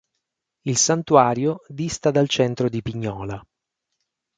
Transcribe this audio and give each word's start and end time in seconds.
Il 0.63 0.77
santuario 0.77 1.59
dista 1.67 2.09
dal 2.09 2.27
centro 2.27 2.69
di 2.69 2.81
Pignola. 2.81 3.39